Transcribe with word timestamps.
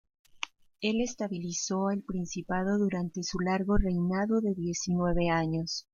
Él 0.81 0.99
estabilizó 0.99 1.91
el 1.91 2.01
principado 2.03 2.79
durante 2.79 3.21
su 3.21 3.37
largo 3.39 3.77
reinado 3.77 4.41
de 4.41 4.55
diecinueve 4.55 5.29
años. 5.29 5.85